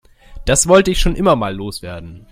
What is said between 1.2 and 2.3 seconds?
mal loswerden.